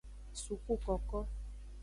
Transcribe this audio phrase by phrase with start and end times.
[0.41, 1.17] Sukukoko.